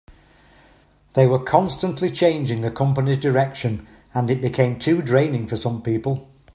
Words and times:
They 1.13 1.27
were 1.27 1.37
constantly 1.43 2.09
changing 2.09 2.61
the 2.61 2.71
company's 2.71 3.19
direction, 3.19 3.85
and 4.15 4.31
it 4.31 4.41
became 4.41 4.79
too 4.79 4.99
draining 5.03 5.45
for 5.45 5.57
some 5.57 5.83
people. 5.83 6.27